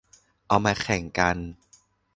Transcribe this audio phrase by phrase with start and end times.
[0.47, 1.37] เอามาแข่งกัน